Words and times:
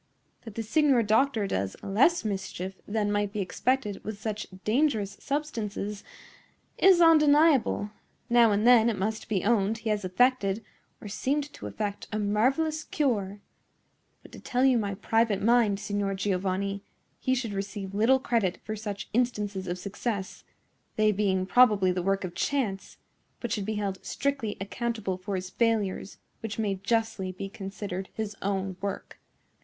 That 0.45 0.55
the 0.55 0.63
signor 0.63 1.03
doctor 1.03 1.45
does 1.45 1.75
less 1.83 2.25
mischief 2.25 2.73
than 2.87 3.11
might 3.11 3.31
be 3.31 3.39
expected 3.39 4.03
with 4.03 4.19
such 4.19 4.47
dangerous 4.63 5.15
substances 5.19 6.03
is 6.79 6.99
undeniable. 6.99 7.91
Now 8.27 8.51
and 8.51 8.65
then, 8.65 8.89
it 8.89 8.97
must 8.97 9.29
be 9.29 9.43
owned, 9.43 9.77
he 9.77 9.89
has 9.91 10.03
effected, 10.03 10.65
or 10.99 11.07
seemed 11.07 11.53
to 11.53 11.67
effect, 11.67 12.07
a 12.11 12.17
marvellous 12.17 12.83
cure; 12.83 13.41
but, 14.23 14.31
to 14.31 14.39
tell 14.39 14.65
you 14.65 14.79
my 14.79 14.95
private 14.95 15.39
mind, 15.39 15.79
Signor 15.79 16.15
Giovanni, 16.15 16.81
he 17.19 17.35
should 17.35 17.53
receive 17.53 17.93
little 17.93 18.17
credit 18.17 18.57
for 18.63 18.75
such 18.75 19.07
instances 19.13 19.67
of 19.67 19.77
success,—they 19.77 21.11
being 21.11 21.45
probably 21.45 21.91
the 21.91 22.01
work 22.01 22.23
of 22.23 22.33
chance,—but 22.33 23.51
should 23.51 23.65
be 23.67 23.75
held 23.75 24.03
strictly 24.03 24.57
accountable 24.59 25.17
for 25.19 25.35
his 25.35 25.51
failures, 25.51 26.17
which 26.39 26.57
may 26.57 26.73
justly 26.73 27.31
be 27.31 27.47
considered 27.47 28.09
his 28.15 28.35
own 28.41 28.75
work." 28.81 29.19